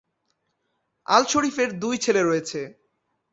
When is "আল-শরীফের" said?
1.07-1.69